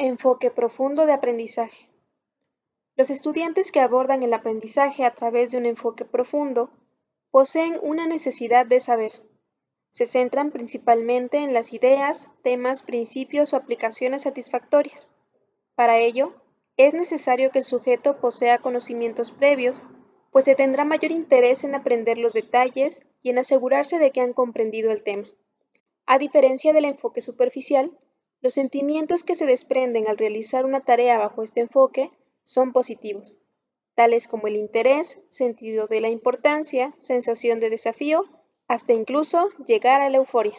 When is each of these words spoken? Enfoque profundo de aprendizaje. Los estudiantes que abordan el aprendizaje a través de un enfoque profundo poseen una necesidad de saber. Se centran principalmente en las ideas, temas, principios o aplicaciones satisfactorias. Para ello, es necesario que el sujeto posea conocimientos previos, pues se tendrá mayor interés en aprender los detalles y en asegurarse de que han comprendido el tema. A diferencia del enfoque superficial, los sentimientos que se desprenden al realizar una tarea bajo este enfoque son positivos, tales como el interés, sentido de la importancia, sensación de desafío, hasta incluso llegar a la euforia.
Enfoque 0.00 0.52
profundo 0.52 1.06
de 1.06 1.12
aprendizaje. 1.12 1.90
Los 2.94 3.10
estudiantes 3.10 3.72
que 3.72 3.80
abordan 3.80 4.22
el 4.22 4.32
aprendizaje 4.32 5.04
a 5.04 5.12
través 5.12 5.50
de 5.50 5.58
un 5.58 5.66
enfoque 5.66 6.04
profundo 6.04 6.70
poseen 7.32 7.76
una 7.82 8.06
necesidad 8.06 8.64
de 8.64 8.78
saber. 8.78 9.10
Se 9.90 10.06
centran 10.06 10.52
principalmente 10.52 11.38
en 11.38 11.52
las 11.52 11.72
ideas, 11.72 12.28
temas, 12.44 12.84
principios 12.84 13.52
o 13.52 13.56
aplicaciones 13.56 14.22
satisfactorias. 14.22 15.10
Para 15.74 15.98
ello, 15.98 16.32
es 16.76 16.94
necesario 16.94 17.50
que 17.50 17.58
el 17.58 17.64
sujeto 17.64 18.20
posea 18.20 18.58
conocimientos 18.58 19.32
previos, 19.32 19.82
pues 20.30 20.44
se 20.44 20.54
tendrá 20.54 20.84
mayor 20.84 21.10
interés 21.10 21.64
en 21.64 21.74
aprender 21.74 22.18
los 22.18 22.34
detalles 22.34 23.02
y 23.20 23.30
en 23.30 23.38
asegurarse 23.38 23.98
de 23.98 24.12
que 24.12 24.20
han 24.20 24.32
comprendido 24.32 24.92
el 24.92 25.02
tema. 25.02 25.26
A 26.06 26.20
diferencia 26.20 26.72
del 26.72 26.84
enfoque 26.84 27.20
superficial, 27.20 27.98
los 28.40 28.54
sentimientos 28.54 29.24
que 29.24 29.34
se 29.34 29.46
desprenden 29.46 30.08
al 30.08 30.18
realizar 30.18 30.64
una 30.64 30.80
tarea 30.80 31.18
bajo 31.18 31.42
este 31.42 31.60
enfoque 31.60 32.10
son 32.44 32.72
positivos, 32.72 33.40
tales 33.94 34.28
como 34.28 34.46
el 34.46 34.56
interés, 34.56 35.20
sentido 35.28 35.86
de 35.86 36.00
la 36.00 36.08
importancia, 36.08 36.94
sensación 36.96 37.58
de 37.60 37.70
desafío, 37.70 38.24
hasta 38.68 38.92
incluso 38.92 39.48
llegar 39.66 40.00
a 40.00 40.10
la 40.10 40.18
euforia. 40.18 40.54